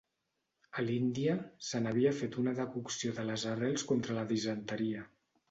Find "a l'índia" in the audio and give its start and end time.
0.79-1.35